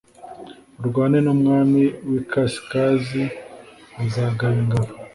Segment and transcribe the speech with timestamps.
[0.81, 3.23] arwane n umwami w ikasikazi
[4.03, 4.89] Azagaba ingabo